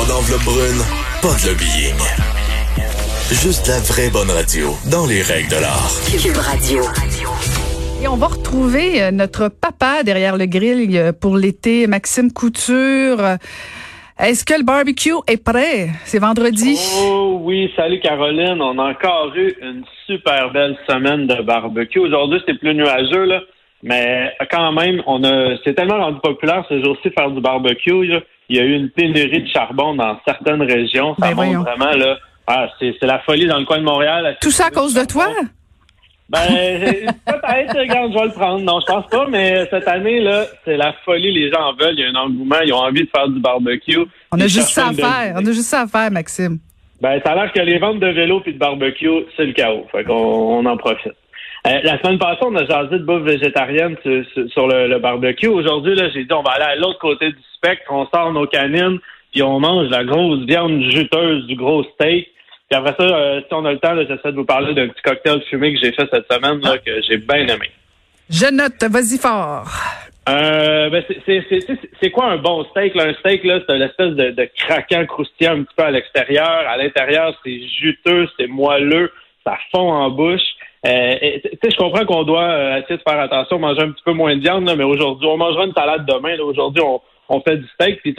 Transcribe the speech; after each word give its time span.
Pas 0.00 0.06
d'enveloppe 0.06 0.44
brune, 0.44 0.80
pas 1.20 1.36
de 1.36 1.50
lobbying. 1.50 2.00
Juste 3.28 3.68
la 3.68 3.80
vraie 3.80 4.08
bonne 4.08 4.30
radio, 4.30 4.70
dans 4.90 5.06
les 5.06 5.20
règles 5.20 5.50
de 5.50 5.60
l'art. 5.60 5.92
Cube 6.08 6.40
Radio. 6.40 6.80
Et 8.02 8.08
on 8.08 8.16
va 8.16 8.28
retrouver 8.28 9.02
euh, 9.02 9.10
notre 9.10 9.48
papa 9.48 10.02
derrière 10.02 10.38
le 10.38 10.46
grill 10.46 10.96
euh, 10.96 11.12
pour 11.12 11.36
l'été, 11.36 11.86
Maxime 11.86 12.32
Couture. 12.32 13.20
Est-ce 14.18 14.46
que 14.46 14.54
le 14.54 14.64
barbecue 14.64 15.20
est 15.28 15.42
prêt? 15.44 15.90
C'est 16.04 16.18
vendredi. 16.18 16.78
Oh 17.02 17.40
oui, 17.42 17.70
salut 17.76 18.00
Caroline. 18.00 18.62
On 18.62 18.78
a 18.78 18.92
encore 18.92 19.34
eu 19.36 19.54
une 19.60 19.84
super 20.06 20.50
belle 20.50 20.78
semaine 20.88 21.26
de 21.26 21.42
barbecue. 21.42 21.98
Aujourd'hui, 21.98 22.40
c'est 22.46 22.58
plus 22.58 22.74
nuageux, 22.74 23.24
là. 23.24 23.40
Mais 23.82 24.32
quand 24.50 24.72
même, 24.72 25.02
on 25.06 25.24
a 25.24 25.56
c'est 25.62 25.74
tellement 25.74 25.98
rendu 25.98 26.20
populaire 26.20 26.64
ces 26.70 26.82
jours-ci 26.82 27.10
faire 27.10 27.30
du 27.30 27.42
barbecue. 27.42 28.06
Là. 28.06 28.20
Il 28.50 28.56
y 28.56 28.58
a 28.58 28.64
eu 28.64 28.74
une 28.74 28.90
pénurie 28.90 29.42
de 29.42 29.48
charbon 29.48 29.94
dans 29.94 30.18
certaines 30.24 30.62
régions. 30.62 31.14
Ça 31.20 31.32
Ben 31.32 31.36
montre 31.36 31.70
vraiment 31.70 31.96
là. 31.96 32.18
Ah, 32.48 32.68
c'est, 32.80 33.00
la 33.02 33.20
folie 33.20 33.46
dans 33.46 33.60
le 33.60 33.64
coin 33.64 33.78
de 33.78 33.84
Montréal. 33.84 34.36
Tout 34.40 34.50
ça 34.50 34.66
à 34.66 34.70
cause 34.70 34.92
de 34.92 35.04
toi? 35.04 35.28
Ben, 36.28 36.40
peut-être, 37.26 37.78
regarde, 37.78 38.12
je 38.12 38.18
vais 38.18 38.24
le 38.24 38.32
prendre. 38.32 38.60
Non, 38.64 38.80
je 38.80 38.92
pense 38.92 39.06
pas, 39.06 39.28
mais 39.28 39.68
cette 39.70 39.86
année, 39.86 40.18
là, 40.18 40.46
c'est 40.64 40.76
la 40.76 40.92
folie. 41.04 41.32
Les 41.32 41.48
gens 41.52 41.60
en 41.60 41.74
veulent. 41.74 41.94
Il 41.96 42.00
y 42.00 42.04
a 42.04 42.08
un 42.08 42.24
engouement. 42.24 42.58
Ils 42.64 42.72
ont 42.72 42.78
envie 42.78 43.04
de 43.04 43.10
faire 43.14 43.28
du 43.28 43.38
barbecue. 43.38 44.00
On 44.32 44.40
a 44.40 44.48
juste 44.48 44.70
ça 44.70 44.88
à 44.88 44.92
faire. 44.92 45.34
On 45.36 45.46
a 45.46 45.52
juste 45.52 45.68
ça 45.68 45.82
à 45.82 45.86
faire, 45.86 46.10
Maxime. 46.10 46.58
Ben, 47.00 47.20
ça 47.24 47.32
a 47.32 47.34
l'air 47.36 47.52
que 47.52 47.60
les 47.60 47.78
ventes 47.78 48.00
de 48.00 48.08
vélos 48.08 48.40
puis 48.40 48.54
de 48.54 48.58
barbecue, 48.58 49.26
c'est 49.36 49.46
le 49.46 49.52
chaos. 49.52 49.86
Fait 49.92 50.02
qu'on 50.02 50.12
on 50.12 50.66
en 50.66 50.76
profite. 50.76 51.14
Euh, 51.66 51.80
la 51.82 51.98
semaine 52.00 52.18
passée, 52.18 52.40
on 52.42 52.54
a 52.56 52.64
jasé 52.64 52.98
de 52.98 53.04
bouffe 53.04 53.22
végétarienne 53.22 53.96
sur, 54.02 54.66
le, 54.66 54.88
le 54.88 54.98
barbecue. 54.98 55.48
Aujourd'hui, 55.48 55.94
là, 55.94 56.08
j'ai 56.08 56.24
dit 56.24 56.32
on 56.32 56.42
va 56.42 56.52
aller 56.52 56.64
à 56.64 56.76
l'autre 56.76 56.98
côté 56.98 57.28
du 57.30 57.38
spectre, 57.54 57.84
on 57.90 58.06
sort 58.06 58.32
nos 58.32 58.46
canines, 58.46 58.98
puis 59.32 59.42
on 59.42 59.60
mange 59.60 59.88
la 59.90 60.04
grosse 60.04 60.44
viande 60.46 60.80
juteuse 60.90 61.46
du 61.46 61.56
gros 61.56 61.84
steak. 61.94 62.28
Puis 62.70 62.78
après 62.78 62.94
ça, 62.98 63.04
euh, 63.04 63.40
si 63.46 63.52
on 63.52 63.64
a 63.66 63.72
le 63.72 63.78
temps, 63.78 63.92
là, 63.92 64.04
j'essaie 64.08 64.30
de 64.32 64.36
vous 64.36 64.44
parler 64.44 64.72
d'un 64.74 64.88
petit 64.88 65.02
cocktail 65.02 65.42
fumé 65.50 65.74
que 65.74 65.80
j'ai 65.80 65.92
fait 65.92 66.08
cette 66.10 66.32
semaine 66.32 66.60
là, 66.62 66.78
que 66.78 67.02
j'ai 67.06 67.18
bien 67.18 67.46
aimé. 67.46 67.70
Je 68.30 68.46
note, 68.50 68.82
vas-y 68.90 69.18
fort. 69.18 69.66
Euh, 70.28 70.88
ben 70.90 71.02
c'est- 71.08 71.20
c'est- 71.26 71.44
c'est 71.48 71.60
c'est- 71.66 71.90
c'est 72.00 72.10
quoi 72.10 72.26
un 72.26 72.36
bon 72.36 72.64
steak? 72.70 72.94
Là? 72.94 73.04
Un 73.08 73.14
steak, 73.14 73.42
là, 73.44 73.58
c'est 73.66 73.74
une 73.74 73.82
espèce 73.82 74.12
de, 74.14 74.30
de 74.30 74.48
craquant 74.56 75.04
croustillant 75.06 75.54
un 75.58 75.62
petit 75.64 75.74
peu 75.76 75.82
à 75.84 75.90
l'extérieur. 75.90 76.48
À 76.68 76.76
l'intérieur, 76.76 77.34
c'est 77.44 77.60
juteux, 77.80 78.28
c'est 78.38 78.46
moelleux, 78.46 79.10
ça 79.44 79.58
fond 79.72 79.90
en 79.92 80.08
bouche. 80.10 80.40
Euh, 80.86 81.14
je 81.62 81.76
comprends 81.76 82.06
qu'on 82.06 82.22
doit 82.22 82.48
euh, 82.48 82.78
essayer 82.78 82.96
de 82.96 83.02
faire 83.06 83.20
attention, 83.20 83.58
manger 83.58 83.82
un 83.82 83.90
petit 83.90 84.02
peu 84.04 84.12
moins 84.12 84.34
de 84.34 84.40
viande, 84.40 84.66
là, 84.66 84.76
mais 84.76 84.84
aujourd'hui, 84.84 85.28
on 85.28 85.36
mangera 85.36 85.66
une 85.66 85.74
salade 85.74 86.06
demain. 86.06 86.38
Aujourd'hui, 86.38 86.82
on, 86.82 87.00
on 87.28 87.40
fait 87.42 87.58
du 87.58 87.66
steak. 87.74 88.00
Puis, 88.02 88.14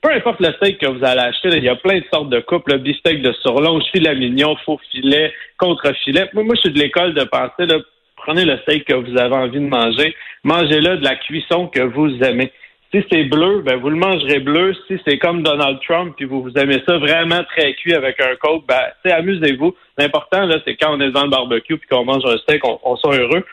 peu 0.00 0.10
importe 0.12 0.40
le 0.40 0.52
steak 0.54 0.78
que 0.78 0.86
vous 0.86 1.04
allez 1.04 1.20
acheter, 1.20 1.48
il 1.56 1.64
y 1.64 1.68
a 1.68 1.76
plein 1.76 1.98
de 1.98 2.04
sortes 2.12 2.30
de 2.30 2.40
coupes. 2.40 2.68
Le 2.68 2.78
beefsteak 2.78 3.22
de 3.22 3.32
surlonge, 3.42 3.82
filet 3.92 4.14
mignon, 4.14 4.54
faux 4.64 4.78
filet, 4.90 5.32
contre-filet. 5.58 6.28
Moi, 6.34 6.44
moi, 6.44 6.54
je 6.54 6.60
suis 6.60 6.72
de 6.72 6.78
l'école 6.78 7.14
de 7.14 7.24
penser, 7.24 7.66
là, 7.66 7.78
prenez 8.16 8.44
le 8.44 8.58
steak 8.58 8.84
que 8.84 8.94
vous 8.94 9.18
avez 9.18 9.34
envie 9.34 9.58
de 9.58 9.66
manger, 9.66 10.14
mangez-le 10.44 10.98
de 10.98 11.04
la 11.04 11.16
cuisson 11.16 11.66
que 11.66 11.80
vous 11.80 12.10
aimez. 12.22 12.52
Si 12.94 13.02
c'est 13.10 13.24
bleu, 13.24 13.62
ben 13.64 13.76
vous 13.76 13.88
le 13.88 13.96
mangerez 13.96 14.40
bleu. 14.40 14.74
Si 14.86 15.00
c'est 15.06 15.18
comme 15.18 15.42
Donald 15.42 15.78
Trump, 15.80 16.14
puis 16.16 16.26
vous, 16.26 16.42
vous 16.42 16.52
aimez 16.58 16.82
ça 16.86 16.98
vraiment 16.98 17.42
très 17.44 17.72
cuit 17.74 17.94
avec 17.94 18.20
un 18.20 18.36
coke, 18.36 18.64
ben 18.66 19.10
amusez-vous. 19.10 19.74
L'important 19.96 20.44
là, 20.44 20.56
c'est 20.64 20.76
quand 20.76 20.94
on 20.94 21.00
est 21.00 21.10
dans 21.10 21.24
le 21.24 21.30
barbecue 21.30 21.78
puis 21.78 21.88
qu'on 21.88 22.04
mange 22.04 22.24
un 22.26 22.36
steak, 22.38 22.66
on, 22.66 22.78
on 22.84 22.96
soit 22.96 23.16
heureux. 23.16 23.44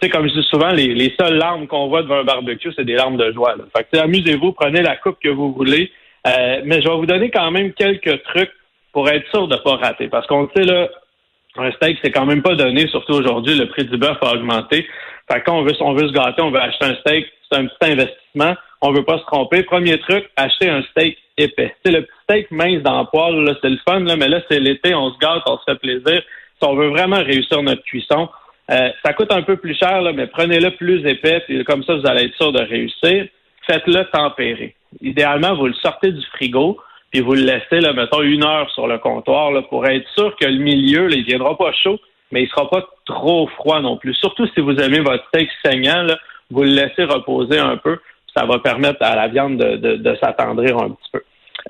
Tu 0.00 0.06
sais, 0.06 0.10
comme 0.10 0.28
je 0.28 0.34
dis 0.34 0.46
souvent, 0.50 0.70
les, 0.72 0.94
les 0.94 1.14
seules 1.18 1.36
larmes 1.36 1.66
qu'on 1.66 1.88
voit 1.88 2.02
devant 2.02 2.18
un 2.18 2.24
barbecue, 2.24 2.72
c'est 2.76 2.84
des 2.84 2.94
larmes 2.94 3.16
de 3.16 3.32
joie. 3.32 3.56
Là. 3.56 3.64
Fait 3.74 3.86
que 3.90 4.02
amusez-vous, 4.02 4.52
prenez 4.52 4.82
la 4.82 4.96
coupe 4.96 5.18
que 5.22 5.30
vous 5.30 5.52
voulez. 5.52 5.90
Euh, 6.26 6.60
mais 6.64 6.82
je 6.82 6.88
vais 6.88 6.94
vous 6.94 7.06
donner 7.06 7.30
quand 7.30 7.50
même 7.50 7.72
quelques 7.72 8.22
trucs 8.24 8.52
pour 8.92 9.08
être 9.08 9.26
sûr 9.30 9.48
de 9.48 9.56
pas 9.56 9.76
rater. 9.76 10.08
Parce 10.08 10.26
qu'on 10.26 10.48
sait 10.54 10.64
là, 10.64 10.88
un 11.56 11.70
steak, 11.72 11.98
c'est 12.02 12.10
quand 12.10 12.26
même 12.26 12.42
pas 12.42 12.54
donné, 12.54 12.86
surtout 12.88 13.14
aujourd'hui, 13.14 13.56
le 13.56 13.68
prix 13.68 13.84
du 13.84 13.96
bœuf 13.96 14.18
a 14.22 14.34
augmenté. 14.34 14.86
Fait 15.30 15.40
que 15.40 15.44
quand 15.46 15.58
on 15.58 15.62
veut, 15.62 15.72
on 15.80 15.94
veut 15.94 16.08
se 16.08 16.12
gâter, 16.12 16.42
on 16.42 16.50
veut 16.50 16.60
acheter 16.60 16.84
un 16.84 16.94
steak, 16.96 17.26
c'est 17.50 17.58
un 17.58 17.66
petit 17.66 17.92
investissement. 17.92 18.54
On 18.82 18.92
veut 18.92 19.04
pas 19.04 19.18
se 19.18 19.24
tromper. 19.24 19.62
Premier 19.62 19.98
truc, 20.00 20.28
acheter 20.36 20.68
un 20.68 20.82
steak 20.90 21.16
épais. 21.38 21.74
C'est 21.84 21.92
le 21.92 22.02
petit 22.02 22.12
steak 22.24 22.50
mince 22.50 22.82
dans 22.82 23.00
le 23.00 23.06
poêle, 23.06 23.44
là, 23.44 23.54
c'est 23.62 23.70
le 23.70 23.78
fun, 23.88 24.00
là, 24.00 24.16
mais 24.16 24.28
là, 24.28 24.40
c'est 24.50 24.58
l'été, 24.58 24.92
on 24.94 25.12
se 25.12 25.18
gâte, 25.18 25.42
on 25.46 25.56
se 25.56 25.62
fait 25.66 25.78
plaisir. 25.78 26.22
Si 26.60 26.68
on 26.68 26.74
veut 26.74 26.88
vraiment 26.88 27.22
réussir 27.22 27.62
notre 27.62 27.82
cuisson, 27.84 28.28
euh, 28.70 28.90
ça 29.04 29.12
coûte 29.12 29.32
un 29.32 29.42
peu 29.42 29.56
plus 29.56 29.76
cher, 29.76 30.02
mais 30.14 30.26
prenez-le 30.26 30.72
plus 30.72 31.06
épais, 31.06 31.42
puis 31.46 31.64
comme 31.64 31.84
ça, 31.84 31.94
vous 31.94 32.06
allez 32.06 32.24
être 32.24 32.36
sûr 32.36 32.52
de 32.52 32.60
réussir. 32.60 33.26
Faites-le 33.66 34.04
tempérer. 34.10 34.74
Idéalement, 35.00 35.54
vous 35.54 35.68
le 35.68 35.74
sortez 35.74 36.10
du 36.10 36.24
frigo, 36.34 36.78
puis 37.12 37.20
vous 37.20 37.34
le 37.34 37.42
laissez, 37.42 37.80
là, 37.80 37.92
mettons, 37.92 38.22
une 38.22 38.44
heure 38.44 38.68
sur 38.70 38.88
le 38.88 38.98
comptoir 38.98 39.52
là, 39.52 39.62
pour 39.62 39.86
être 39.86 40.08
sûr 40.16 40.34
que 40.36 40.46
le 40.46 40.58
milieu, 40.58 41.08
il 41.12 41.24
viendra 41.24 41.56
pas 41.56 41.72
chaud, 41.72 42.00
mais 42.32 42.42
il 42.42 42.48
sera 42.48 42.68
pas 42.68 42.84
trop 43.06 43.46
froid 43.46 43.80
non 43.80 43.96
plus. 43.96 44.14
Surtout 44.14 44.46
si 44.54 44.60
vous 44.60 44.74
aimez 44.76 45.00
votre 45.00 45.24
steak 45.28 45.48
saignant, 45.64 46.06
vous 46.50 46.62
le 46.62 46.70
laissez 46.70 47.04
reposer 47.04 47.58
un 47.58 47.76
peu. 47.76 47.98
Ça 48.36 48.46
va 48.46 48.58
permettre 48.58 49.02
à 49.02 49.14
la 49.14 49.28
viande 49.28 49.58
de, 49.58 49.76
de, 49.76 49.96
de 49.96 50.16
s'attendrir 50.16 50.78
un 50.78 50.90
petit 50.90 51.10
peu. 51.12 51.22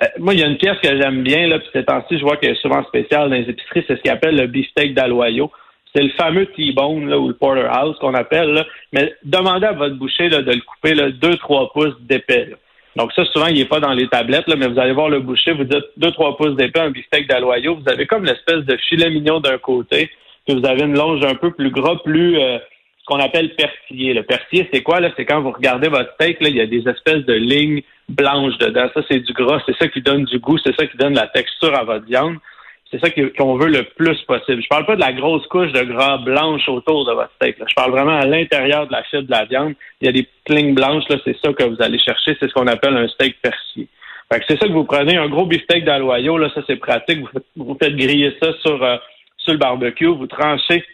Euh, 0.03 0.06
moi, 0.19 0.34
il 0.34 0.41
y 0.41 0.43
a 0.43 0.47
une 0.47 0.56
pièce 0.56 0.78
que 0.83 0.89
j'aime 0.97 1.23
bien, 1.23 1.47
là, 1.49 1.59
puis 1.59 1.69
ces 1.73 1.84
temps-ci, 1.84 2.19
je 2.19 2.23
vois 2.23 2.37
qu'elle 2.37 2.53
est 2.53 2.62
souvent 2.62 2.83
spéciale 2.84 3.28
dans 3.28 3.37
les 3.37 3.49
épiceries, 3.49 3.84
c'est 3.87 3.97
ce 3.97 4.03
qu'ils 4.03 4.11
appellent 4.11 4.37
le 4.37 4.47
beefsteak 4.47 4.95
d'Aloyo. 4.95 5.50
C'est 5.95 6.03
le 6.03 6.11
fameux 6.11 6.47
T-bone 6.47 7.11
là, 7.11 7.19
ou 7.19 7.28
le 7.28 7.34
porterhouse 7.34 7.99
qu'on 7.99 8.15
appelle. 8.15 8.49
Là. 8.55 8.67
Mais 8.93 9.15
demandez 9.25 9.67
à 9.67 9.73
votre 9.73 9.97
boucher 9.97 10.31
là, 10.31 10.41
de 10.41 10.53
le 10.53 10.61
couper 10.61 10.95
là, 10.95 11.11
2-3 11.11 11.73
pouces 11.73 12.00
d'épais. 12.00 12.47
là. 12.50 12.56
Donc 12.97 13.12
ça, 13.12 13.25
souvent, 13.27 13.47
il 13.47 13.56
n'est 13.56 13.67
pas 13.67 13.81
dans 13.81 13.93
les 13.93 14.09
tablettes, 14.09 14.47
là, 14.49 14.56
mais 14.56 14.69
vous 14.69 14.79
allez 14.79 14.93
voir 14.93 15.11
le 15.11 15.21
boucher, 15.21 15.53
vous 15.53 15.65
dites 15.65 15.84
2-3 15.99 16.37
pouces 16.37 16.56
d'épais, 16.56 16.81
un 16.81 16.91
beefsteak 16.91 17.29
d'Aloyo. 17.29 17.77
Vous 17.77 17.91
avez 17.91 18.06
comme 18.06 18.25
l'espèce 18.25 18.65
de 18.65 18.77
filet 18.89 19.11
mignon 19.11 19.41
d'un 19.41 19.59
côté, 19.59 20.11
puis 20.47 20.59
vous 20.59 20.67
avez 20.67 20.83
une 20.83 20.97
longe 20.97 21.25
un 21.25 21.34
peu 21.34 21.53
plus 21.53 21.71
gras, 21.71 21.97
plus 21.97 22.39
euh, 22.39 22.59
ce 23.03 23.07
qu'on 23.07 23.21
appelle 23.21 23.55
persillé. 23.55 24.15
Le 24.15 24.23
persillé, 24.23 24.69
c'est 24.73 24.83
quoi? 24.83 25.01
C'est 25.17 25.25
quand 25.25 25.41
vous 25.41 25.51
regardez 25.51 25.89
votre 25.89 26.13
steak, 26.15 26.41
là, 26.41 26.49
il 26.49 26.57
y 26.57 26.61
a 26.61 26.67
des 26.67 26.89
espèces 26.89 27.25
de 27.25 27.35
lignes 27.35 27.83
blanches 28.09 28.57
dedans. 28.59 28.89
Ça, 28.95 29.03
c'est 29.11 29.21
du 29.21 29.33
gras, 29.33 29.61
c'est 29.67 29.77
ça 29.77 29.89
qui 29.89 30.01
donne 30.01 30.25
du 30.25 30.39
goût, 30.39 30.59
c'est 30.59 30.75
ça 30.77 30.87
qui 30.87 30.97
donne 30.97 31.15
la 31.15 31.27
texture 31.27 31.77
à 31.77 31.85
votre 31.85 32.07
viande. 32.07 32.37
C'est 32.91 33.01
ça 33.01 33.11
qu'on 33.11 33.57
veut 33.57 33.71
le 33.71 33.85
plus 33.85 34.21
possible. 34.23 34.62
Je 34.62 34.69
parle 34.69 34.85
pas 34.85 34.97
de 34.97 35.01
la 35.01 35.15
grosse 35.15 35.47
couche 35.47 35.73
de 35.73 35.83
gras 35.83 36.19
blanche 36.19 36.69
autour 36.69 37.07
de 37.07 37.12
votre 37.12 37.33
steak. 37.37 37.59
là. 37.59 37.65
Je 37.67 37.75
parle 37.75 37.91
vraiment 37.91 38.19
à 38.19 38.27
l'intérieur 38.27 38.87
de 38.87 38.93
la 38.93 39.03
fibre 39.05 39.23
de 39.23 39.31
la 39.31 39.47
viande. 39.47 39.75
Il 40.01 40.07
y 40.07 40.09
a 40.09 40.12
des 40.12 40.29
lignes 40.49 40.75
blanches, 40.75 41.05
c'est 41.09 41.37
ça 41.43 41.53
que 41.55 41.65
vous 41.65 41.81
allez 41.81 41.99
chercher. 41.99 42.37
C'est 42.39 42.49
ce 42.49 42.53
qu'on 42.53 42.67
appelle 42.67 42.97
un 42.97 43.09
steak 43.09 43.41
persillé. 43.41 43.89
C'est 44.47 44.59
ça 44.59 44.67
que 44.67 44.73
vous 44.73 44.85
prenez, 44.85 45.17
un 45.17 45.29
gros 45.29 45.47
beefsteak 45.47 45.85
d'Aloyo, 45.85 46.39
là, 46.39 46.51
ça 46.55 46.62
c'est 46.67 46.77
pratique. 46.77 47.21
Vous 47.57 47.65
vous 47.65 47.77
faites 47.81 47.97
griller 47.97 48.35
ça 48.43 48.53
sur, 48.62 48.83
euh, 48.83 48.97
sur 49.39 49.53
le 49.53 49.59
barbecue, 49.59 50.07
vous 50.07 50.27
tranchez 50.27 50.85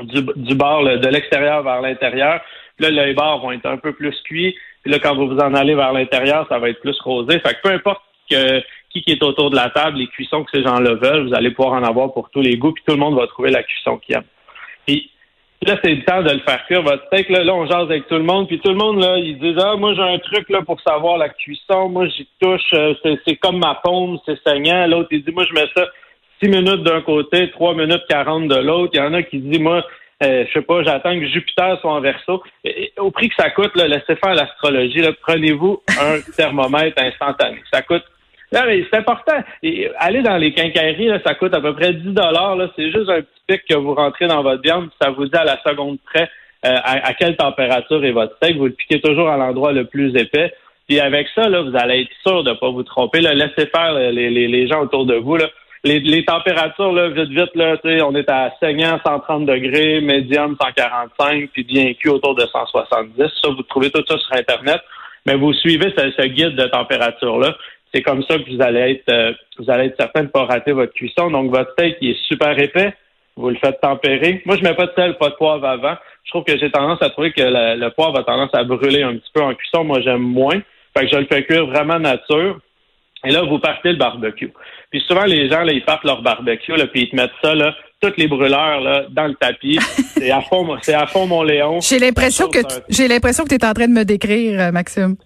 du, 0.00 0.22
du 0.36 0.54
bord 0.54 0.84
de 0.84 1.08
l'extérieur 1.08 1.62
vers 1.62 1.80
l'intérieur. 1.80 2.40
Là, 2.78 2.90
les 2.90 3.14
bords 3.14 3.40
vont 3.40 3.52
être 3.52 3.66
un 3.66 3.76
peu 3.76 3.92
plus 3.92 4.14
cuits. 4.22 4.56
Puis 4.82 4.90
là, 4.90 4.98
quand 4.98 5.14
vous 5.14 5.28
vous 5.28 5.38
en 5.38 5.54
allez 5.54 5.74
vers 5.74 5.92
l'intérieur, 5.92 6.46
ça 6.48 6.58
va 6.58 6.70
être 6.70 6.80
plus 6.80 6.98
rosé. 7.00 7.38
Fait 7.40 7.54
que 7.54 7.62
peu 7.62 7.70
importe 7.70 8.02
que, 8.30 8.60
qui 8.90 9.02
qui 9.02 9.12
est 9.12 9.22
autour 9.22 9.50
de 9.50 9.56
la 9.56 9.70
table, 9.70 9.98
les 9.98 10.08
cuissons 10.08 10.44
que 10.44 10.50
ces 10.52 10.62
gens-là 10.62 10.94
veulent, 10.94 11.28
vous 11.28 11.34
allez 11.34 11.50
pouvoir 11.50 11.74
en 11.74 11.84
avoir 11.84 12.12
pour 12.12 12.30
tous 12.30 12.40
les 12.40 12.56
goûts, 12.56 12.72
puis 12.72 12.82
tout 12.86 12.94
le 12.94 13.00
monde 13.00 13.16
va 13.16 13.26
trouver 13.26 13.50
la 13.50 13.62
cuisson 13.62 13.98
qu'il 13.98 14.16
aime. 14.16 14.24
Puis 14.86 15.10
là, 15.62 15.78
c'est 15.82 15.94
le 15.94 16.04
temps 16.04 16.22
de 16.22 16.32
le 16.32 16.40
faire 16.40 16.64
cuire, 16.66 16.82
votre 16.82 17.06
steak. 17.06 17.28
Là, 17.28 17.44
là, 17.44 17.54
on 17.54 17.66
jase 17.66 17.82
avec 17.82 18.08
tout 18.08 18.16
le 18.16 18.24
monde, 18.24 18.48
puis 18.48 18.58
tout 18.58 18.70
le 18.70 18.76
monde, 18.76 19.00
là, 19.00 19.16
ils 19.18 19.38
disent 19.38 19.62
Ah, 19.64 19.76
moi 19.76 19.94
j'ai 19.94 20.02
un 20.02 20.18
truc 20.18 20.48
là 20.48 20.62
pour 20.62 20.80
savoir 20.80 21.18
la 21.18 21.28
cuisson, 21.28 21.88
moi 21.88 22.08
j'y 22.08 22.26
touche, 22.40 22.60
euh, 22.74 22.94
c'est, 23.02 23.20
c'est 23.26 23.36
comme 23.36 23.58
ma 23.58 23.76
paume, 23.76 24.18
c'est 24.26 24.42
saignant. 24.42 24.86
L'autre, 24.88 25.08
il 25.12 25.24
dit 25.24 25.30
Moi, 25.30 25.44
je 25.48 25.54
mets 25.54 25.68
ça 25.76 25.86
6 26.42 26.48
minutes 26.48 26.82
d'un 26.82 27.00
côté, 27.02 27.50
3 27.50 27.74
minutes 27.74 28.02
40 28.08 28.48
de 28.48 28.56
l'autre. 28.56 28.90
Il 28.94 28.98
y 28.98 29.00
en 29.00 29.14
a 29.14 29.22
qui 29.22 29.38
disent 29.38 29.60
Moi, 29.60 29.84
euh, 30.22 30.44
je 30.46 30.52
sais 30.52 30.62
pas, 30.64 30.82
j'attends 30.82 31.18
que 31.18 31.26
Jupiter 31.26 31.78
soit 31.80 31.92
en 31.92 32.00
verso. 32.00 32.42
Et- 32.64 32.92
au 32.98 33.10
prix 33.10 33.28
que 33.28 33.34
ça 33.36 33.50
coûte, 33.50 33.74
là, 33.76 33.88
laissez 33.88 34.16
faire 34.16 34.34
l'astrologie. 34.34 35.02
Prenez-vous 35.22 35.82
un 36.00 36.20
thermomètre 36.36 37.00
instantané. 37.02 37.62
Ça 37.72 37.82
coûte. 37.82 38.04
Là, 38.50 38.64
mais 38.66 38.84
c'est 38.90 38.98
important. 38.98 39.36
Et 39.62 39.90
aller 39.98 40.22
dans 40.22 40.36
les 40.36 40.52
quincailleries, 40.52 41.08
là, 41.08 41.20
ça 41.24 41.34
coûte 41.34 41.54
à 41.54 41.60
peu 41.60 41.74
près 41.74 41.94
10 41.94 42.12
dollars. 42.12 42.56
C'est 42.76 42.90
juste 42.90 43.08
un 43.08 43.22
petit 43.22 43.42
pic 43.46 43.62
que 43.68 43.76
vous 43.76 43.94
rentrez 43.94 44.26
dans 44.26 44.42
votre 44.42 44.62
viande, 44.62 44.90
ça 45.00 45.10
vous 45.10 45.26
dit 45.26 45.36
à 45.36 45.44
la 45.44 45.58
seconde 45.66 45.98
près 46.04 46.28
euh, 46.64 46.76
à, 46.84 47.08
à 47.08 47.14
quelle 47.14 47.36
température 47.36 48.04
est 48.04 48.12
votre 48.12 48.36
steak. 48.36 48.56
Vous 48.56 48.66
le 48.66 48.72
piquez 48.72 49.00
toujours 49.00 49.28
à 49.28 49.36
l'endroit 49.36 49.72
le 49.72 49.86
plus 49.86 50.14
épais. 50.16 50.52
Puis 50.86 51.00
avec 51.00 51.28
ça, 51.34 51.48
là, 51.48 51.62
vous 51.62 51.74
allez 51.76 52.02
être 52.02 52.12
sûr 52.26 52.44
de 52.44 52.50
ne 52.50 52.54
pas 52.54 52.70
vous 52.70 52.82
tromper. 52.82 53.20
Là. 53.20 53.32
Laissez 53.34 53.66
faire 53.74 53.94
les, 53.94 54.30
les, 54.30 54.48
les 54.48 54.66
gens 54.66 54.82
autour 54.82 55.06
de 55.06 55.14
vous. 55.14 55.36
Là. 55.36 55.48
Les, 55.84 55.98
les 55.98 56.24
températures, 56.24 56.92
là, 56.92 57.08
vite, 57.08 57.30
vite, 57.30 57.54
là, 57.56 57.76
on 58.06 58.14
est 58.14 58.30
à 58.30 58.52
saignant 58.60 59.00
130 59.04 59.46
degrés, 59.46 60.00
médium 60.00 60.56
145, 60.60 61.50
puis 61.52 61.64
bien 61.64 61.92
cuit 61.94 62.08
autour 62.08 62.36
de 62.36 62.46
170. 62.46 63.16
Ça, 63.42 63.48
vous 63.48 63.62
trouvez 63.64 63.90
tout 63.90 64.04
ça 64.06 64.16
sur 64.16 64.32
Internet. 64.32 64.80
Mais 65.26 65.34
vous 65.34 65.52
suivez 65.52 65.92
ce, 65.96 66.10
ce 66.12 66.26
guide 66.26 66.54
de 66.54 66.66
température-là. 66.66 67.56
C'est 67.92 68.02
comme 68.02 68.22
ça 68.22 68.38
que 68.38 68.50
vous 68.50 68.62
allez 68.62 68.92
être 68.92 69.08
euh, 69.08 69.32
vous 69.58 69.70
allez 69.70 69.86
être 69.86 69.96
certain 69.96 70.20
de 70.20 70.26
ne 70.26 70.30
pas 70.30 70.44
rater 70.44 70.72
votre 70.72 70.92
cuisson. 70.94 71.30
Donc, 71.30 71.50
votre 71.50 71.72
steak 71.72 71.96
il 72.00 72.10
est 72.10 72.26
super 72.26 72.58
épais. 72.58 72.94
Vous 73.36 73.50
le 73.50 73.56
faites 73.56 73.80
tempérer. 73.80 74.42
Moi, 74.46 74.56
je 74.56 74.62
mets 74.62 74.74
pas 74.74 74.86
de 74.86 74.92
sel, 74.94 75.16
pas 75.18 75.30
de 75.30 75.34
poivre 75.34 75.66
avant. 75.66 75.94
Je 76.24 76.30
trouve 76.30 76.44
que 76.44 76.56
j'ai 76.58 76.70
tendance 76.70 77.02
à 77.02 77.10
trouver 77.10 77.32
que 77.32 77.42
le, 77.42 77.80
le 77.80 77.90
poivre 77.90 78.18
a 78.18 78.24
tendance 78.24 78.54
à 78.54 78.64
brûler 78.64 79.02
un 79.02 79.16
petit 79.16 79.30
peu 79.34 79.42
en 79.42 79.54
cuisson. 79.54 79.84
Moi, 79.84 80.00
j'aime 80.00 80.22
moins. 80.22 80.60
Fait 80.96 81.06
que 81.06 81.12
je 81.12 81.18
le 81.18 81.26
fais 81.26 81.44
cuire 81.44 81.66
vraiment 81.66 81.98
nature. 81.98 82.58
Et 83.24 83.30
là, 83.30 83.42
vous 83.42 83.58
partez 83.58 83.92
le 83.92 83.98
barbecue. 83.98 84.52
Puis 84.90 85.02
souvent, 85.06 85.24
les 85.24 85.48
gens, 85.48 85.62
là, 85.62 85.72
ils 85.72 85.84
partent 85.84 86.04
leur 86.04 86.22
barbecue, 86.22 86.76
là, 86.76 86.86
puis 86.86 87.02
ils 87.02 87.10
te 87.10 87.16
mettent 87.16 87.30
ça, 87.42 87.54
là, 87.54 87.74
toutes 88.00 88.16
les 88.16 88.26
brûleurs, 88.26 88.80
là, 88.80 89.04
dans 89.10 89.26
le 89.26 89.34
tapis. 89.34 89.78
c'est 89.80 90.30
à 90.30 90.40
fond, 90.40 90.76
c'est 90.82 90.94
à 90.94 91.06
fond 91.06 91.26
mon 91.26 91.42
Léon. 91.42 91.80
J'ai 91.80 91.98
l'impression 91.98 92.48
que, 92.48 92.58
j'ai 92.88 93.06
l'impression 93.08 93.44
que 93.44 93.50
tu 93.50 93.54
es 93.54 93.64
en 93.64 93.72
train 93.72 93.86
de 93.86 93.92
me 93.92 94.04
décrire, 94.04 94.60
euh, 94.60 94.72
Maxime. 94.72 95.16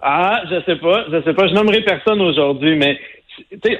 Ah, 0.00 0.42
je 0.50 0.62
sais 0.66 0.76
pas, 0.76 1.06
je 1.10 1.22
sais 1.22 1.34
pas. 1.34 1.48
Je 1.48 1.54
nommerai 1.54 1.82
personne 1.82 2.20
aujourd'hui, 2.20 2.76
mais 2.76 2.98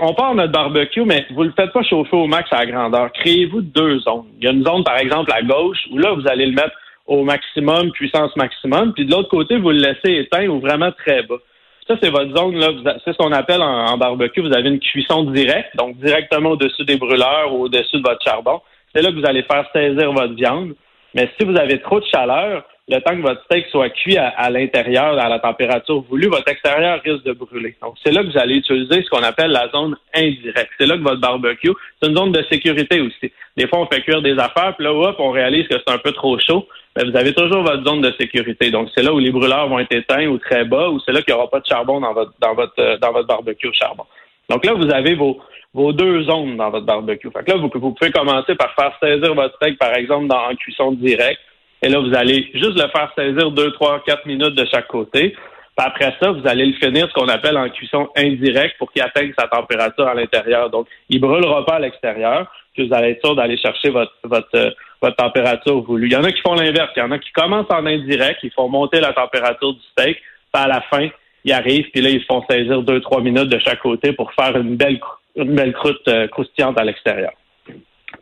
on 0.01 0.15
part 0.15 0.35
notre 0.35 0.53
barbecue, 0.53 1.05
mais 1.05 1.27
vous 1.31 1.45
le 1.45 1.53
faites 1.55 1.73
pas 1.73 1.83
chauffer 1.83 2.17
au 2.17 2.27
max 2.27 2.53
à 2.53 2.65
la 2.65 2.67
grandeur. 2.67 3.13
Créez-vous 3.13 3.61
deux 3.61 4.01
zones. 4.01 4.25
Il 4.39 4.45
y 4.45 4.49
a 4.49 4.53
une 4.53 4.65
zone, 4.65 4.85
par 4.85 4.99
exemple, 4.99 5.31
à 5.33 5.43
gauche, 5.43 5.79
où 5.91 5.99
là, 5.99 6.13
vous 6.13 6.27
allez 6.27 6.47
le 6.47 6.53
mettre 6.53 6.75
au 7.07 7.23
maximum, 7.23 7.91
puissance 7.93 8.35
maximum, 8.37 8.95
puis 8.95 9.05
de 9.05 9.11
l'autre 9.11 9.29
côté, 9.29 9.59
vous 9.59 9.71
le 9.71 9.79
laissez 9.79 10.21
éteint 10.21 10.47
ou 10.49 10.61
vraiment 10.61 10.91
très 10.93 11.23
bas. 11.25 11.37
Ça, 11.87 11.97
c'est 12.03 12.11
votre 12.11 12.35
zone, 12.35 12.57
là. 12.57 12.69
C'est 13.05 13.13
ce 13.13 13.19
qu'on 13.19 13.33
appelle 13.33 13.61
en, 13.61 13.99
barbecue, 13.99 14.41
vous 14.41 14.55
avez 14.55 14.69
une 14.69 14.81
cuisson 14.81 15.25
directe, 15.25 15.77
donc 15.77 15.99
directement 15.99 16.51
au-dessus 16.51 16.85
des 16.85 16.97
brûleurs 16.97 17.53
ou 17.53 17.65
au-dessus 17.65 17.99
de 17.99 18.09
votre 18.09 18.25
charbon. 18.25 18.61
C'est 18.95 19.03
là 19.03 19.11
que 19.11 19.17
vous 19.17 19.27
allez 19.27 19.43
faire 19.43 19.69
saisir 19.73 20.13
votre 20.13 20.35
viande. 20.35 20.75
Mais 21.15 21.31
si 21.39 21.45
vous 21.45 21.57
avez 21.57 21.81
trop 21.81 22.01
de 22.01 22.07
chaleur, 22.07 22.65
le 22.87 23.01
temps 23.01 23.17
que 23.17 23.23
votre 23.23 23.43
steak 23.45 23.67
soit 23.71 23.89
cuit 23.89 24.19
à, 24.19 24.51
l'intérieur, 24.51 25.19
à 25.19 25.29
la 25.29 25.39
température 25.39 26.03
voulue, 26.03 26.29
votre 26.29 26.49
extérieur 26.49 27.01
risque 27.03 27.25
de 27.25 27.33
brûler. 27.33 27.77
Donc, 27.81 27.95
c'est 28.05 28.13
là 28.13 28.23
que 28.23 28.31
vous 28.31 28.39
allez 28.39 28.57
utiliser 28.57 29.03
ce 29.03 29.09
qu'on 29.09 29.23
appelle 29.23 29.53
la 29.53 29.71
zone 29.71 29.97
indirecte. 30.15 30.71
C'est 30.79 30.87
là 30.87 30.99
que 30.99 31.03
votre 31.03 31.21
barbecue, 31.21 31.73
c'est 32.01 32.11
une 32.11 32.17
zone 32.17 32.33
de 32.33 32.45
sécurité 32.51 33.01
aussi. 33.01 33.33
Des 33.57 33.67
fois, 33.69 33.81
on 33.81 33.87
fait 33.87 34.03
cuire 34.03 34.21
des 34.21 34.39
affaires, 34.39 34.75
puis 34.77 34.85
là, 34.85 34.93
hop, 34.93 35.17
on 35.19 35.31
réalise 35.31 35.67
que 35.67 35.77
c'est 35.79 35.95
un 35.95 35.99
peu 35.99 36.13
trop 36.13 36.39
chaud. 36.39 36.69
Mais 36.97 37.05
vous 37.05 37.17
avez 37.17 37.33
toujours 37.33 37.63
votre 37.63 37.85
zone 37.85 38.03
de 38.03 38.13
sécurité. 38.21 38.71
Donc, 38.71 38.91
c'est 38.95 39.03
là 39.03 39.15
où 39.15 39.19
les 39.19 39.31
brûleurs 39.31 39.69
vont 39.69 39.79
être 39.79 39.93
éteints 39.93 40.27
ou 40.27 40.39
très 40.39 40.65
bas, 40.65 40.91
ou 40.91 41.01
c'est 41.01 41.13
là 41.13 41.23
qu'il 41.23 41.35
n'y 41.35 41.41
aura 41.41 41.51
pas 41.51 41.61
de 41.61 41.67
charbon 41.67 42.01
dans 42.01 42.13
votre, 42.13 42.33
dans 42.41 42.55
votre, 42.55 42.79
euh, 42.79 42.99
dans 42.99 43.13
votre 43.13 43.27
barbecue 43.27 43.69
au 43.69 43.73
charbon. 43.73 44.05
Donc 44.51 44.65
là, 44.67 44.75
vous 44.75 44.91
avez 44.91 45.15
vos, 45.15 45.41
vos 45.73 45.93
deux 45.93 46.23
zones 46.25 46.59
dans 46.59 46.71
votre 46.71 46.85
barbecue. 46.85 47.31
Fait 47.31 47.45
que 47.45 47.53
là, 47.53 47.57
vous, 47.57 47.71
vous 47.73 47.93
pouvez 47.93 48.13
commencer 48.13 48.55
par 48.55 48.75
faire 48.75 48.93
saisir 49.03 49.35
votre 49.35 49.57
steak, 49.57 49.79
par 49.79 49.95
exemple, 49.95 50.29
dans, 50.29 50.51
en 50.51 50.55
cuisson 50.55 50.93
directe. 50.93 51.41
Et 51.85 51.89
là, 51.91 51.99
vous 51.99 52.15
allez 52.15 52.51
juste 52.55 52.81
le 52.81 52.89
faire 52.89 53.13
saisir 53.15 53.51
deux, 53.51 53.71
trois, 53.73 54.03
quatre 54.07 54.25
minutes 54.25 54.55
de 54.55 54.65
chaque 54.65 54.89
côté. 54.89 55.37
Puis 55.77 55.87
après 55.87 56.15
ça, 56.19 56.31
vous 56.31 56.47
allez 56.47 56.65
le 56.65 56.73
finir 56.73 57.07
ce 57.09 57.13
qu'on 57.13 57.29
appelle 57.29 57.59
en 57.59 57.69
cuisson 57.69 58.09
indirecte 58.17 58.79
pour 58.79 58.91
qu'il 58.91 59.03
atteigne 59.03 59.35
sa 59.39 59.49
température 59.49 60.07
à 60.07 60.15
l'intérieur. 60.15 60.71
Donc, 60.71 60.87
il 61.11 61.21
brûlera 61.21 61.67
pas 61.67 61.75
à 61.75 61.79
l'extérieur, 61.81 62.51
puis 62.73 62.89
vous 62.89 62.95
allez 62.95 63.11
être 63.11 63.27
sûr 63.27 63.37
d'aller 63.37 63.59
chercher 63.59 63.91
votre, 63.91 64.15
votre, 64.23 64.49
euh, 64.55 64.71
votre 65.03 65.17
température 65.17 65.83
voulue. 65.83 66.07
Il 66.07 66.13
y 66.15 66.17
en 66.17 66.25
a 66.25 66.33
qui 66.33 66.41
font 66.41 66.55
l'inverse. 66.55 66.91
Il 66.97 67.01
y 67.01 67.03
en 67.03 67.11
a 67.11 67.19
qui 67.19 67.31
commencent 67.33 67.71
en 67.71 67.85
indirect, 67.85 68.41
ils 68.43 68.53
font 68.53 68.69
monter 68.71 69.01
la 69.01 69.13
température 69.13 69.75
du 69.75 69.83
steak, 69.93 70.17
puis 70.17 70.63
à 70.63 70.67
la 70.67 70.81
fin, 70.83 71.09
ils 71.45 71.53
arrivent, 71.53 71.91
puis 71.91 72.01
là, 72.01 72.09
ils 72.09 72.25
font 72.25 72.43
saisir 72.49 72.81
deux, 72.81 73.01
trois 73.01 73.21
minutes 73.21 73.51
de 73.51 73.59
chaque 73.59 73.81
côté 73.81 74.13
pour 74.13 74.33
faire 74.33 74.57
une 74.57 74.77
belle, 74.77 74.99
une 75.37 75.55
belle 75.55 75.75
croûte 75.75 76.09
euh, 76.09 76.29
croustillante 76.29 76.81
à 76.81 76.85
l'extérieur. 76.85 77.33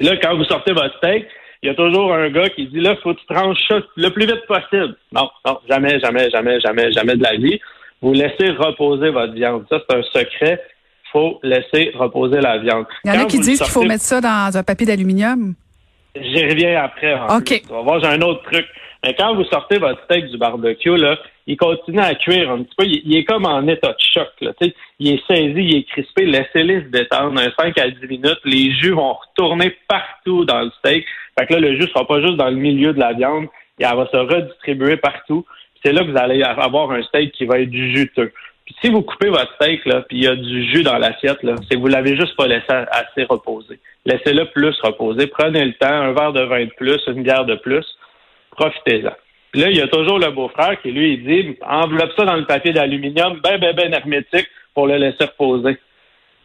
Là, 0.00 0.16
quand 0.16 0.36
vous 0.36 0.44
sortez 0.44 0.72
votre 0.72 0.96
steak, 0.96 1.28
il 1.62 1.68
y 1.68 1.70
a 1.70 1.74
toujours 1.74 2.12
un 2.12 2.28
gars 2.30 2.48
qui 2.48 2.66
dit 2.66 2.80
là, 2.80 2.96
faut 3.02 3.14
que 3.14 3.20
tu 3.20 3.26
tranches 3.26 3.58
ça 3.68 3.76
le 3.96 4.08
plus 4.10 4.26
vite 4.26 4.44
possible. 4.46 4.96
Non, 5.12 5.30
non, 5.46 5.58
jamais, 5.68 6.00
jamais, 6.00 6.28
jamais, 6.30 6.60
jamais, 6.60 6.90
jamais 6.90 7.16
de 7.16 7.22
la 7.22 7.36
vie. 7.36 7.60
Vous 8.00 8.12
laissez 8.12 8.50
reposer 8.50 9.10
votre 9.10 9.32
viande. 9.32 9.64
Ça, 9.70 9.78
c'est 9.88 9.96
un 9.96 10.02
secret. 10.02 10.60
faut 11.12 11.38
laisser 11.44 11.92
reposer 11.94 12.40
la 12.40 12.58
viande. 12.58 12.86
Il 13.04 13.14
y 13.14 13.16
en 13.16 13.22
a 13.22 13.26
qui 13.26 13.38
disent 13.38 13.60
qu'il 13.60 13.70
faut 13.70 13.84
mettre 13.84 14.02
ça 14.02 14.20
dans 14.20 14.56
un 14.56 14.62
papier 14.64 14.86
d'aluminium. 14.86 15.54
J'y 16.16 16.44
reviens 16.44 16.82
après. 16.82 17.14
OK. 17.14 17.62
On 17.70 17.76
va 17.76 17.82
voir, 17.82 18.00
j'ai 18.00 18.08
un 18.08 18.20
autre 18.22 18.42
truc. 18.50 18.66
Mais 19.04 19.14
quand 19.14 19.34
vous 19.34 19.44
sortez 19.44 19.78
votre 19.78 20.02
steak 20.04 20.26
du 20.26 20.38
barbecue, 20.38 20.96
là, 20.96 21.16
il 21.46 21.56
continue 21.56 22.00
à 22.00 22.14
cuire 22.14 22.50
un 22.50 22.62
petit 22.62 22.74
peu. 22.76 22.84
Il, 22.84 23.16
est 23.16 23.24
comme 23.24 23.46
en 23.46 23.66
état 23.66 23.88
de 23.88 23.98
choc. 23.98 24.28
Là, 24.40 24.52
il 24.98 25.12
est 25.12 25.26
saisi, 25.26 25.54
il 25.56 25.76
est 25.78 25.82
crispé. 25.84 26.24
Laissez-les 26.24 26.82
se 26.82 26.86
détendre 26.86 27.40
un 27.40 27.50
5 27.58 27.76
à 27.78 27.90
10 27.90 28.06
minutes. 28.06 28.40
Les 28.44 28.72
jus 28.74 28.92
vont 28.92 29.14
retourner 29.14 29.76
partout 29.88 30.44
dans 30.44 30.60
le 30.60 30.70
steak. 30.78 31.04
Fait 31.38 31.46
que 31.46 31.54
là, 31.54 31.60
le 31.60 31.80
jus 31.80 31.88
sera 31.88 32.06
pas 32.06 32.20
juste 32.20 32.36
dans 32.36 32.50
le 32.50 32.56
milieu 32.56 32.92
de 32.92 33.00
la 33.00 33.12
viande. 33.12 33.46
Il 33.78 33.86
va 33.86 34.06
se 34.10 34.16
redistribuer 34.16 34.96
partout. 34.96 35.44
C'est 35.84 35.92
là 35.92 36.04
que 36.04 36.10
vous 36.10 36.18
allez 36.18 36.42
avoir 36.42 36.92
un 36.92 37.02
steak 37.02 37.32
qui 37.32 37.44
va 37.44 37.58
être 37.58 37.72
juteux. 37.72 38.32
Puis 38.64 38.76
si 38.80 38.90
vous 38.90 39.02
coupez 39.02 39.28
votre 39.28 39.52
steak, 39.56 39.84
là, 39.86 40.02
puis 40.02 40.18
il 40.18 40.24
y 40.24 40.28
a 40.28 40.36
du 40.36 40.70
jus 40.70 40.84
dans 40.84 40.96
l'assiette, 40.96 41.38
c'est 41.42 41.74
que 41.74 41.80
vous 41.80 41.88
l'avez 41.88 42.16
juste 42.16 42.36
pas 42.36 42.46
laissé 42.46 42.66
assez 42.68 43.24
reposer. 43.24 43.80
Laissez-le 44.06 44.44
plus 44.52 44.78
reposer. 44.82 45.26
Prenez 45.26 45.64
le 45.64 45.72
temps, 45.74 45.88
un 45.88 46.12
verre 46.12 46.32
de 46.32 46.42
vin 46.42 46.64
de 46.64 46.70
plus, 46.76 47.00
une 47.08 47.24
bière 47.24 47.44
de 47.44 47.56
plus. 47.56 47.84
Profitez-en. 48.52 49.12
Puis 49.52 49.60
là, 49.60 49.69
il 49.70 49.76
y 49.76 49.82
a 49.82 49.88
toujours 49.88 50.19
le 50.19 50.31
beau-frère 50.31 50.81
qui, 50.81 50.90
lui, 50.90 51.14
il 51.14 51.25
dit 51.25 51.58
enveloppe 51.62 52.12
ça 52.16 52.25
dans 52.25 52.37
le 52.37 52.46
papier 52.46 52.72
d'aluminium, 52.72 53.38
ben, 53.43 53.58
ben, 53.58 53.76
ben 53.76 53.93
hermétique 53.93 54.49
pour 54.75 54.87
le 54.87 54.96
laisser 54.96 55.25
reposer. 55.25 55.78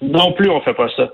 Non 0.01 0.33
plus, 0.33 0.49
on 0.49 0.61
fait 0.61 0.73
pas 0.73 0.89
ça. 0.95 1.09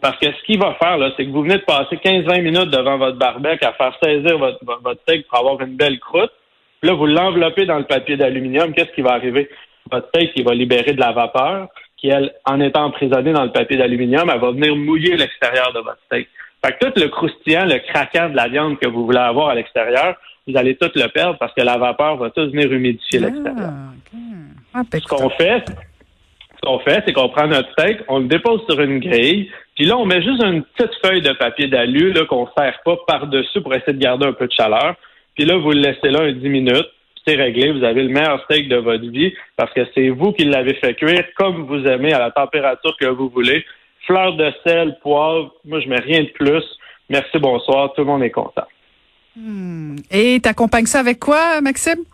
parce 0.00 0.18
que 0.18 0.32
ce 0.32 0.42
qu'il 0.44 0.58
va 0.58 0.74
faire, 0.74 0.96
là, 0.96 1.10
c'est 1.16 1.26
que 1.26 1.30
vous 1.30 1.42
venez 1.42 1.58
de 1.58 1.64
passer 1.64 1.96
15-20 1.96 2.40
minutes 2.40 2.70
devant 2.70 2.96
votre 2.96 3.18
barbecue 3.18 3.64
à 3.64 3.72
faire 3.72 3.94
saisir 4.02 4.38
votre, 4.38 4.58
votre 4.64 5.00
steak 5.02 5.26
pour 5.26 5.40
avoir 5.40 5.60
une 5.60 5.76
belle 5.76 5.98
croûte. 5.98 6.32
Puis 6.80 6.88
là, 6.88 6.96
vous 6.96 7.06
l'enveloppez 7.06 7.66
dans 7.66 7.78
le 7.78 7.84
papier 7.84 8.16
d'aluminium. 8.16 8.72
Qu'est-ce 8.72 8.92
qui 8.92 9.02
va 9.02 9.12
arriver? 9.12 9.50
Votre 9.90 10.08
steak, 10.08 10.32
il 10.36 10.44
va 10.44 10.54
libérer 10.54 10.92
de 10.92 11.00
la 11.00 11.12
vapeur 11.12 11.68
qui, 11.98 12.08
elle, 12.08 12.32
en 12.46 12.60
étant 12.60 12.84
emprisonnée 12.84 13.32
dans 13.32 13.44
le 13.44 13.52
papier 13.52 13.76
d'aluminium, 13.76 14.30
elle 14.32 14.40
va 14.40 14.50
venir 14.52 14.74
mouiller 14.76 15.16
l'extérieur 15.16 15.72
de 15.72 15.80
votre 15.80 16.00
steak. 16.06 16.28
Fait 16.64 16.72
que 16.72 16.86
tout 16.86 17.00
le 17.00 17.08
croustillant, 17.08 17.66
le 17.66 17.78
craquant 17.78 18.30
de 18.30 18.36
la 18.36 18.48
viande 18.48 18.78
que 18.78 18.88
vous 18.88 19.04
voulez 19.04 19.18
avoir 19.18 19.48
à 19.48 19.54
l'extérieur, 19.54 20.16
vous 20.46 20.56
allez 20.56 20.76
tout 20.76 20.90
le 20.94 21.06
perdre 21.08 21.38
parce 21.38 21.54
que 21.54 21.62
la 21.62 21.78
vapeur 21.78 22.16
va 22.16 22.30
tout 22.30 22.50
venir 22.50 22.70
humidifier 22.70 23.20
ah, 23.22 23.26
l'extérieur. 23.26 23.72
Ah, 24.74 24.82
ce 24.92 25.06
qu'on 25.06 25.30
fait, 25.30 25.64
ce 25.66 26.60
qu'on 26.62 26.78
fait, 26.80 27.02
c'est 27.06 27.12
qu'on 27.12 27.28
prend 27.28 27.46
notre 27.46 27.70
steak, 27.72 28.00
on 28.08 28.18
le 28.20 28.26
dépose 28.26 28.62
sur 28.68 28.80
une 28.80 28.98
grille, 28.98 29.50
puis 29.74 29.86
là, 29.86 29.96
on 29.96 30.04
met 30.04 30.22
juste 30.22 30.42
une 30.42 30.62
petite 30.62 30.94
feuille 31.04 31.22
de 31.22 31.32
papier 31.32 31.68
d'alu 31.68 32.14
qu'on 32.28 32.42
ne 32.42 32.50
serre 32.56 32.78
pas 32.84 32.96
par-dessus 33.06 33.60
pour 33.60 33.74
essayer 33.74 33.92
de 33.92 33.98
garder 33.98 34.26
un 34.26 34.32
peu 34.32 34.46
de 34.46 34.52
chaleur. 34.52 34.94
Puis 35.34 35.44
là, 35.44 35.56
vous 35.56 35.72
le 35.72 35.80
laissez 35.80 36.10
là 36.10 36.22
un 36.22 36.32
10 36.32 36.48
minutes, 36.48 36.90
c'est 37.26 37.34
réglé, 37.34 37.72
vous 37.72 37.82
avez 37.82 38.02
le 38.02 38.08
meilleur 38.10 38.42
steak 38.44 38.68
de 38.68 38.76
votre 38.76 39.06
vie 39.06 39.32
parce 39.56 39.72
que 39.72 39.80
c'est 39.94 40.10
vous 40.10 40.32
qui 40.32 40.44
l'avez 40.44 40.74
fait 40.74 40.94
cuire 40.94 41.24
comme 41.36 41.64
vous 41.64 41.84
aimez, 41.86 42.12
à 42.12 42.18
la 42.18 42.30
température 42.30 42.96
que 42.98 43.06
vous 43.06 43.28
voulez. 43.28 43.64
Fleur 44.06 44.36
de 44.36 44.52
sel, 44.64 44.98
poivre, 45.02 45.54
moi 45.64 45.80
je 45.80 45.88
mets 45.88 46.00
rien 46.00 46.22
de 46.22 46.28
plus. 46.28 46.62
Merci, 47.08 47.38
bonsoir, 47.38 47.92
tout 47.94 48.02
le 48.02 48.06
monde 48.06 48.22
est 48.22 48.30
content. 48.30 48.66
Hmm. 49.36 49.83
Et 50.10 50.40
t'accompagnes 50.40 50.86
ça 50.86 51.00
avec 51.00 51.18
quoi, 51.18 51.60
Maxime? 51.60 52.04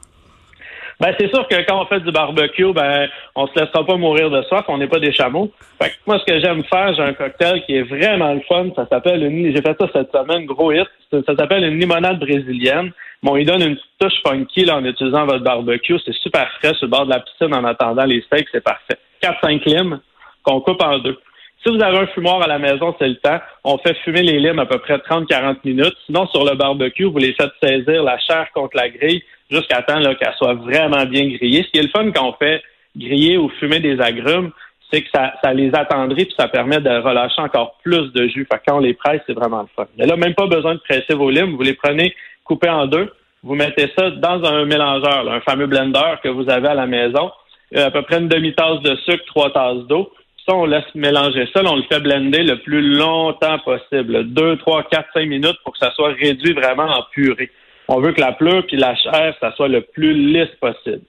Ben, 1.00 1.14
c'est 1.18 1.30
sûr 1.30 1.48
que 1.48 1.56
quand 1.66 1.80
on 1.80 1.86
fait 1.86 2.00
du 2.00 2.12
barbecue, 2.12 2.74
ben, 2.74 3.08
on 3.34 3.46
se 3.46 3.58
laissera 3.58 3.86
pas 3.86 3.96
mourir 3.96 4.30
de 4.30 4.42
soif, 4.42 4.66
on 4.68 4.76
n'est 4.76 4.86
pas 4.86 4.98
des 4.98 5.12
chameaux. 5.12 5.50
Fait 5.80 5.92
moi, 6.06 6.18
ce 6.18 6.30
que 6.30 6.38
j'aime 6.40 6.62
faire, 6.64 6.94
j'ai 6.94 7.02
un 7.02 7.14
cocktail 7.14 7.64
qui 7.64 7.76
est 7.76 7.82
vraiment 7.82 8.34
le 8.34 8.42
fun. 8.46 8.66
Ça 8.76 8.86
s'appelle 8.86 9.22
une, 9.24 9.46
j'ai 9.46 9.62
fait 9.62 9.76
ça 9.80 9.88
cette 9.94 10.12
semaine, 10.12 10.44
gros 10.44 10.72
hit. 10.72 10.86
Ça, 11.10 11.34
s'appelle 11.38 11.64
une 11.64 11.80
limonade 11.80 12.20
brésilienne. 12.20 12.92
Bon, 13.22 13.36
il 13.36 13.46
donne 13.46 13.62
une 13.62 13.78
touche 13.98 14.20
funky, 14.26 14.70
en 14.70 14.84
utilisant 14.84 15.24
votre 15.24 15.42
barbecue. 15.42 15.98
C'est 16.04 16.14
super 16.16 16.46
frais 16.58 16.74
sur 16.74 16.84
le 16.84 16.90
bord 16.90 17.06
de 17.06 17.10
la 17.10 17.20
piscine 17.20 17.54
en 17.54 17.64
attendant 17.64 18.04
les 18.04 18.20
steaks, 18.22 18.48
c'est 18.52 18.62
parfait. 18.62 18.98
4-5 19.22 19.64
limes 19.64 20.00
qu'on 20.42 20.60
coupe 20.60 20.82
en 20.82 20.98
deux. 20.98 21.18
Si 21.62 21.68
vous 21.68 21.82
avez 21.82 21.98
un 21.98 22.06
fumoir 22.06 22.40
à 22.40 22.46
la 22.46 22.58
maison, 22.58 22.94
c'est 22.98 23.08
le 23.08 23.16
temps. 23.16 23.38
On 23.64 23.76
fait 23.78 23.94
fumer 24.02 24.22
les 24.22 24.38
limes 24.38 24.58
à 24.58 24.64
peu 24.64 24.78
près 24.78 24.96
30-40 24.96 25.56
minutes. 25.64 25.94
Sinon, 26.06 26.26
sur 26.28 26.42
le 26.44 26.56
barbecue, 26.56 27.04
vous 27.04 27.18
les 27.18 27.34
faites 27.34 27.52
saisir 27.62 28.02
la 28.02 28.18
chair 28.18 28.46
contre 28.54 28.76
la 28.78 28.88
grille 28.88 29.22
jusqu'à 29.50 29.82
temps 29.82 30.00
qu'elle 30.00 30.34
soit 30.38 30.54
vraiment 30.54 31.04
bien 31.04 31.28
grillée. 31.28 31.62
Ce 31.64 31.70
qui 31.70 31.78
est 31.78 31.82
le 31.82 31.90
fun 31.90 32.10
quand 32.12 32.30
on 32.30 32.32
fait 32.32 32.62
griller 32.96 33.36
ou 33.36 33.50
fumer 33.60 33.80
des 33.80 34.00
agrumes, 34.00 34.52
c'est 34.90 35.02
que 35.02 35.08
ça, 35.14 35.34
ça 35.44 35.52
les 35.52 35.74
attendrit 35.74 36.24
puis 36.24 36.34
ça 36.38 36.48
permet 36.48 36.80
de 36.80 36.88
relâcher 36.88 37.42
encore 37.42 37.76
plus 37.84 38.10
de 38.12 38.26
jus. 38.28 38.48
Fait 38.50 38.60
quand 38.66 38.76
on 38.76 38.80
les 38.80 38.94
presse, 38.94 39.20
c'est 39.26 39.34
vraiment 39.34 39.60
le 39.60 39.68
fun. 39.76 39.86
Mais 39.98 40.06
là, 40.06 40.16
même 40.16 40.34
pas 40.34 40.46
besoin 40.46 40.74
de 40.74 40.80
presser 40.80 41.12
vos 41.12 41.28
limes. 41.28 41.56
Vous 41.56 41.62
les 41.62 41.74
prenez 41.74 42.14
coupés 42.42 42.70
en 42.70 42.86
deux. 42.86 43.12
Vous 43.42 43.54
mettez 43.54 43.92
ça 43.98 44.10
dans 44.10 44.42
un 44.44 44.64
mélangeur, 44.64 45.30
un 45.30 45.40
fameux 45.40 45.66
blender 45.66 46.14
que 46.22 46.28
vous 46.28 46.48
avez 46.48 46.68
à 46.68 46.74
la 46.74 46.86
maison. 46.86 47.30
Euh, 47.76 47.86
à 47.86 47.90
peu 47.90 48.02
près 48.02 48.18
une 48.18 48.28
demi-tasse 48.28 48.80
de 48.80 48.96
sucre, 48.96 49.24
trois 49.26 49.52
tasses 49.52 49.86
d'eau 49.86 50.10
on 50.54 50.66
laisse 50.66 50.94
mélanger 50.94 51.48
ça, 51.54 51.62
on 51.64 51.76
le 51.76 51.82
fait 51.82 52.00
blender 52.00 52.42
le 52.42 52.58
plus 52.58 52.82
longtemps 52.96 53.58
possible, 53.60 54.24
deux, 54.32 54.56
trois, 54.56 54.82
quatre, 54.84 55.08
cinq 55.14 55.26
minutes 55.26 55.56
pour 55.64 55.72
que 55.72 55.78
ça 55.78 55.92
soit 55.92 56.12
réduit 56.20 56.52
vraiment 56.52 56.84
en 56.86 57.02
purée. 57.12 57.50
On 57.88 58.00
veut 58.00 58.12
que 58.12 58.20
la 58.20 58.32
pleure 58.32 58.64
puis 58.66 58.76
la 58.76 58.94
chair, 58.94 59.34
ça 59.40 59.52
soit 59.56 59.68
le 59.68 59.80
plus 59.80 60.14
lisse 60.14 60.54
possible. 60.60 61.02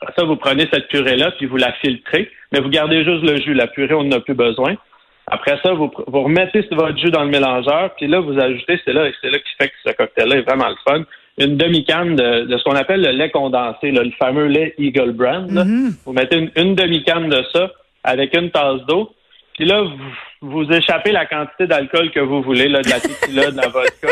Après 0.00 0.14
ça, 0.16 0.24
vous 0.24 0.36
prenez 0.36 0.66
cette 0.72 0.88
purée-là, 0.88 1.32
puis 1.32 1.46
vous 1.46 1.56
la 1.56 1.72
filtrez, 1.74 2.28
mais 2.50 2.60
vous 2.60 2.70
gardez 2.70 3.04
juste 3.04 3.22
le 3.22 3.36
jus. 3.36 3.54
La 3.54 3.68
purée, 3.68 3.94
on 3.94 4.04
n'en 4.04 4.16
a 4.16 4.20
plus 4.20 4.34
besoin. 4.34 4.74
Après 5.28 5.58
ça, 5.62 5.72
vous, 5.72 5.90
remettez 6.08 6.66
votre 6.72 6.98
jus 6.98 7.10
dans 7.10 7.22
le 7.22 7.30
mélangeur, 7.30 7.94
puis 7.96 8.08
là, 8.08 8.20
vous 8.20 8.38
ajoutez, 8.38 8.80
c'est 8.84 8.92
là, 8.92 9.08
c'est 9.20 9.30
là 9.30 9.38
qui 9.38 9.50
fait 9.58 9.68
que 9.68 9.74
ce 9.86 9.92
cocktail-là 9.92 10.36
est 10.36 10.42
vraiment 10.42 10.68
le 10.68 10.76
fun, 10.86 11.04
une 11.38 11.56
demi-canne 11.56 12.16
de, 12.16 12.56
ce 12.56 12.64
qu'on 12.64 12.74
appelle 12.74 13.02
le 13.02 13.12
lait 13.12 13.30
condensé, 13.30 13.92
le 13.92 14.10
fameux 14.18 14.46
lait 14.46 14.74
Eagle 14.78 15.12
Brand. 15.12 15.50
Mm-hmm. 15.50 16.02
Vous 16.04 16.12
mettez 16.12 16.50
une 16.56 16.74
demi-canne 16.74 17.28
de 17.28 17.42
ça, 17.52 17.70
avec 18.04 18.36
une 18.36 18.50
tasse 18.50 18.82
d'eau. 18.86 19.14
Puis 19.54 19.66
là, 19.66 19.82
vous, 19.82 19.98
vous, 20.40 20.72
échappez 20.72 21.12
la 21.12 21.26
quantité 21.26 21.66
d'alcool 21.66 22.10
que 22.10 22.20
vous 22.20 22.42
voulez, 22.42 22.68
là, 22.68 22.80
de 22.80 22.88
la 22.88 23.00
tequila, 23.00 23.50
de 23.50 23.56
la 23.56 23.68
vodka. 23.68 24.08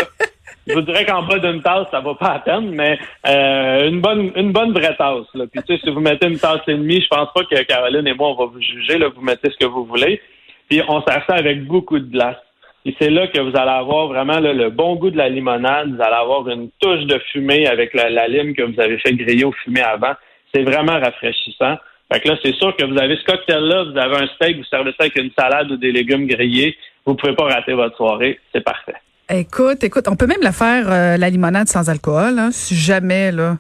je 0.67 0.75
vous 0.75 0.83
dirais 0.83 1.05
qu'en 1.07 1.23
bas 1.23 1.39
d'une 1.39 1.63
tasse, 1.63 1.87
ça 1.91 2.01
va 2.01 2.15
pas 2.15 2.41
peine, 2.41 2.71
mais 2.71 2.99
euh, 3.27 3.89
une 3.89 4.01
bonne 4.01 4.31
une 4.37 4.53
bonne 4.53 4.73
vraie 4.73 4.97
tasse. 4.97 5.27
Là. 5.35 5.47
Puis 5.51 5.63
tu 5.67 5.75
sais, 5.75 5.81
si 5.83 5.91
vous 5.91 6.01
mettez 6.01 6.27
une 6.27 6.39
tasse 6.39 6.61
et 6.69 6.75
demie, 6.75 7.01
je 7.01 7.09
pense 7.09 7.29
pas 7.35 7.45
que 7.45 7.63
Caroline 7.63 8.07
et 8.07 8.15
moi, 8.15 8.29
on 8.29 8.35
va 8.35 8.45
vous 8.47 8.61
juger. 8.61 8.99
Là, 8.99 9.09
vous 9.09 9.23
mettez 9.23 9.51
ce 9.51 9.57
que 9.57 9.67
vous 9.67 9.85
voulez. 9.85 10.21
Puis 10.69 10.83
on 10.87 11.03
sert 11.03 11.25
ça 11.27 11.35
avec 11.35 11.65
beaucoup 11.67 11.99
de 11.99 12.11
glace. 12.11 12.37
Et 12.85 12.95
c'est 12.99 13.11
là 13.11 13.27
que 13.27 13.41
vous 13.41 13.57
allez 13.57 13.71
avoir 13.71 14.07
vraiment 14.07 14.41
le 14.41 14.71
bon 14.71 14.97
goût 14.97 15.11
de 15.11 15.17
la 15.17 15.29
limonade. 15.29 15.95
Vous 15.95 16.03
allez 16.03 16.15
avoir 16.15 16.49
une 16.49 16.71
touche 16.81 17.05
de 17.05 17.19
fumée 17.31 17.67
avec 17.67 17.93
la, 17.93 18.09
la 18.09 18.29
lime 18.29 18.55
que 18.55 18.63
vous 18.63 18.81
avez 18.81 18.99
fait 18.99 19.13
griller 19.15 19.45
au 19.45 19.53
fumé 19.53 19.83
avant. 19.83 20.15
C'est 20.55 20.63
vraiment 20.63 20.99
rafraîchissant. 20.99 21.77
Fait 22.13 22.21
que 22.21 22.29
là, 22.29 22.37
c'est 22.43 22.55
sûr 22.57 22.75
que 22.77 22.85
vous 22.85 22.99
avez 22.99 23.17
ce 23.17 23.25
cocktail-là, 23.25 23.85
vous 23.85 23.99
avez 23.99 24.17
un 24.17 24.27
steak, 24.35 24.57
vous 24.57 24.65
servez 24.65 24.91
ça 24.91 25.05
avec 25.05 25.17
une 25.17 25.31
salade 25.39 25.71
ou 25.71 25.77
des 25.77 25.93
légumes 25.93 26.27
grillés. 26.27 26.77
Vous 27.07 27.15
pouvez 27.15 27.35
pas 27.35 27.45
rater 27.45 27.73
votre 27.73 27.97
soirée. 27.97 28.39
C'est 28.53 28.63
parfait. 28.63 28.95
Écoute, 29.33 29.85
écoute, 29.85 30.09
on 30.09 30.17
peut 30.17 30.27
même 30.27 30.43
la 30.43 30.51
faire, 30.51 30.91
euh, 30.91 31.17
la 31.17 31.31
limonade 31.31 31.69
sans 31.69 31.89
alcool, 31.89 32.39
hein, 32.39 32.51
si 32.51 32.75
jamais, 32.75 33.31
là. 33.31 33.59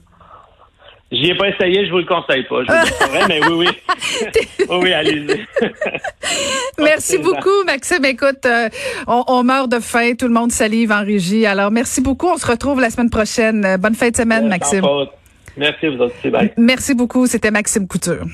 J'y 1.12 1.30
ai 1.30 1.36
pas 1.36 1.48
essayé, 1.48 1.86
je 1.86 1.90
vous 1.90 1.98
le 1.98 2.04
conseille 2.04 2.44
pas. 2.44 2.62
Je 2.62 2.72
vous 2.72 3.18
le 3.18 3.28
mais 3.28 3.40
oui, 3.46 3.52
oui. 3.52 3.68
oui, 4.68 4.78
oui, 4.82 4.92
allez-y. 4.92 5.46
merci 6.78 7.18
beaucoup, 7.18 7.64
Maxime. 7.66 8.04
Écoute, 8.04 8.46
euh, 8.46 8.68
on, 9.06 9.24
on, 9.28 9.42
meurt 9.44 9.68
de 9.68 9.80
faim, 9.80 10.12
tout 10.18 10.26
le 10.26 10.34
monde 10.34 10.50
salive 10.50 10.90
en 10.90 11.04
régie. 11.04 11.46
Alors, 11.46 11.70
merci 11.70 12.00
beaucoup. 12.00 12.28
On 12.28 12.36
se 12.36 12.46
retrouve 12.46 12.80
la 12.80 12.90
semaine 12.90 13.10
prochaine. 13.10 13.76
Bonne 13.78 13.94
fin 13.94 14.10
de 14.10 14.16
semaine, 14.16 14.48
Maxime. 14.48 14.84
Merci, 15.60 15.88
vous 15.88 16.00
aussi. 16.00 16.32
Merci 16.56 16.94
beaucoup. 16.94 17.26
C'était 17.26 17.50
Maxime 17.50 17.86
Couture. 17.86 18.24